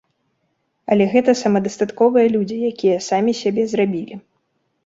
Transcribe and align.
Але 0.95 1.05
гэта 1.13 1.35
самадастатковыя 1.41 2.27
людзі, 2.37 2.57
якія 2.73 2.97
самі 3.09 3.31
сябе 3.41 3.67
зрабілі. 3.75 4.15